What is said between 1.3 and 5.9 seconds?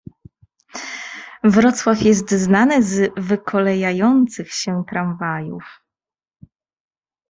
Wrocław jest znany z wykolejających się tramwajów.